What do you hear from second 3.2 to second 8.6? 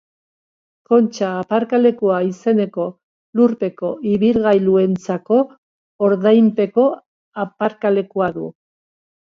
lurpeko ibilgailuentzako ordainpeko aparkalekua du.